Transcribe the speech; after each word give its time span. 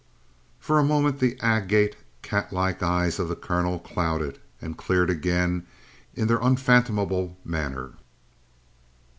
For 0.59 0.79
a 0.79 0.83
moment 0.83 1.19
the 1.19 1.37
agate, 1.41 1.95
catlike 2.23 2.81
eyes 2.81 3.19
of 3.19 3.27
the 3.29 3.35
colonel 3.35 3.77
clouded 3.77 4.39
and 4.59 4.75
cleared 4.75 5.11
again 5.11 5.67
in 6.15 6.25
their 6.27 6.39
unfathomable 6.41 7.37
manner. 7.45 7.91